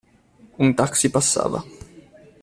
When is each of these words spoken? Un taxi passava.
Un 0.67 0.71
taxi 0.79 1.11
passava. 1.17 1.61